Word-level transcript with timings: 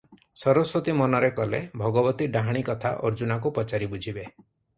ସରସ୍ୱତୀ 0.43 0.95
ମନରେ 1.01 1.29
କଲେ, 1.39 1.59
ଭଗବତୀ 1.81 2.29
ଡାହାଣୀ 2.37 2.65
କଥା 2.71 2.95
ଅର୍ଜୁନାକୁ 3.11 3.53
ପଚାରି 3.61 3.93
ବୁଝିବେ। 3.95 4.27